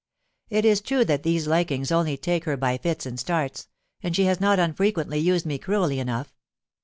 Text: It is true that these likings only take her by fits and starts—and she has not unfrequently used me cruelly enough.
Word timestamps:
It 0.49 0.65
is 0.65 0.81
true 0.81 1.05
that 1.05 1.21
these 1.21 1.45
likings 1.45 1.91
only 1.91 2.17
take 2.17 2.45
her 2.45 2.57
by 2.57 2.79
fits 2.79 3.05
and 3.05 3.19
starts—and 3.19 4.15
she 4.15 4.23
has 4.23 4.41
not 4.41 4.57
unfrequently 4.57 5.19
used 5.19 5.45
me 5.45 5.59
cruelly 5.59 5.99
enough. 5.99 6.33